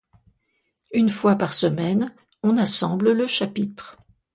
Une 0.93 1.09
fois 1.09 1.35
par 1.35 1.53
semaine, 1.53 2.11
on 2.41 2.57
assemble 2.57 3.11
le 3.11 3.27
chapitre. 3.27 3.99